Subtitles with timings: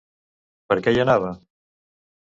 [0.73, 1.31] Per què hi anava?